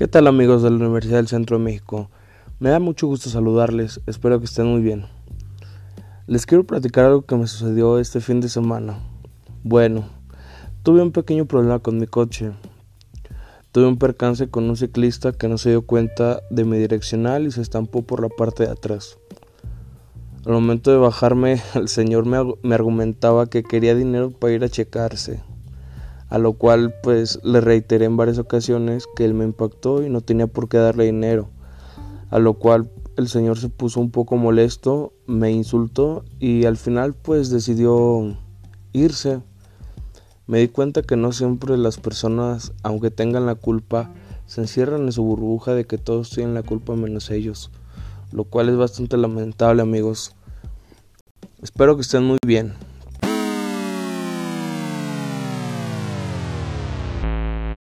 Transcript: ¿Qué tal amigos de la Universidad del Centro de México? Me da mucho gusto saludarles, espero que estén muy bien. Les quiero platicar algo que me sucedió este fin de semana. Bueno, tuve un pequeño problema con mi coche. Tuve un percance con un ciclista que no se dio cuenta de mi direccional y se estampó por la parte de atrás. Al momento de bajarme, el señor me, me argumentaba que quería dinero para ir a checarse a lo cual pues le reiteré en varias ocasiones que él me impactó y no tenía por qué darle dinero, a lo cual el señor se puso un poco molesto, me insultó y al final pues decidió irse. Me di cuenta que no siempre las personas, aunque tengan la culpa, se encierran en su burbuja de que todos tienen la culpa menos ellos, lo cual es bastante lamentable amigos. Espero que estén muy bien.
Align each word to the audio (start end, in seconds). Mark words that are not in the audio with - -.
¿Qué 0.00 0.08
tal 0.08 0.28
amigos 0.28 0.62
de 0.62 0.70
la 0.70 0.76
Universidad 0.76 1.18
del 1.18 1.28
Centro 1.28 1.58
de 1.58 1.64
México? 1.64 2.08
Me 2.58 2.70
da 2.70 2.80
mucho 2.80 3.06
gusto 3.06 3.28
saludarles, 3.28 4.00
espero 4.06 4.38
que 4.38 4.46
estén 4.46 4.64
muy 4.64 4.80
bien. 4.80 5.04
Les 6.26 6.46
quiero 6.46 6.64
platicar 6.64 7.04
algo 7.04 7.26
que 7.26 7.36
me 7.36 7.46
sucedió 7.46 7.98
este 7.98 8.20
fin 8.22 8.40
de 8.40 8.48
semana. 8.48 8.98
Bueno, 9.62 10.08
tuve 10.84 11.02
un 11.02 11.12
pequeño 11.12 11.44
problema 11.44 11.80
con 11.80 11.98
mi 11.98 12.06
coche. 12.06 12.52
Tuve 13.72 13.88
un 13.88 13.98
percance 13.98 14.48
con 14.48 14.70
un 14.70 14.76
ciclista 14.78 15.32
que 15.32 15.48
no 15.48 15.58
se 15.58 15.68
dio 15.68 15.82
cuenta 15.82 16.40
de 16.48 16.64
mi 16.64 16.78
direccional 16.78 17.46
y 17.46 17.50
se 17.50 17.60
estampó 17.60 18.00
por 18.00 18.22
la 18.22 18.30
parte 18.30 18.64
de 18.64 18.70
atrás. 18.70 19.18
Al 20.46 20.54
momento 20.54 20.90
de 20.90 20.96
bajarme, 20.96 21.60
el 21.74 21.88
señor 21.88 22.24
me, 22.24 22.38
me 22.62 22.74
argumentaba 22.74 23.50
que 23.50 23.62
quería 23.62 23.94
dinero 23.94 24.30
para 24.30 24.54
ir 24.54 24.64
a 24.64 24.70
checarse 24.70 25.42
a 26.30 26.38
lo 26.38 26.54
cual 26.54 26.94
pues 27.02 27.40
le 27.42 27.60
reiteré 27.60 28.06
en 28.06 28.16
varias 28.16 28.38
ocasiones 28.38 29.06
que 29.16 29.24
él 29.24 29.34
me 29.34 29.44
impactó 29.44 30.02
y 30.02 30.08
no 30.08 30.20
tenía 30.20 30.46
por 30.46 30.68
qué 30.68 30.78
darle 30.78 31.04
dinero, 31.04 31.50
a 32.30 32.38
lo 32.38 32.54
cual 32.54 32.88
el 33.16 33.28
señor 33.28 33.58
se 33.58 33.68
puso 33.68 34.00
un 34.00 34.10
poco 34.10 34.36
molesto, 34.36 35.12
me 35.26 35.50
insultó 35.50 36.24
y 36.38 36.64
al 36.64 36.76
final 36.76 37.14
pues 37.14 37.50
decidió 37.50 38.36
irse. 38.92 39.42
Me 40.46 40.58
di 40.58 40.68
cuenta 40.68 41.02
que 41.02 41.16
no 41.16 41.32
siempre 41.32 41.76
las 41.76 41.98
personas, 41.98 42.72
aunque 42.82 43.10
tengan 43.10 43.46
la 43.46 43.56
culpa, 43.56 44.10
se 44.46 44.62
encierran 44.62 45.02
en 45.02 45.12
su 45.12 45.22
burbuja 45.22 45.74
de 45.74 45.84
que 45.84 45.98
todos 45.98 46.30
tienen 46.30 46.54
la 46.54 46.62
culpa 46.62 46.96
menos 46.96 47.30
ellos, 47.30 47.70
lo 48.32 48.44
cual 48.44 48.68
es 48.68 48.76
bastante 48.76 49.16
lamentable 49.16 49.82
amigos. 49.82 50.34
Espero 51.62 51.94
que 51.96 52.02
estén 52.02 52.24
muy 52.24 52.38
bien. 52.44 52.74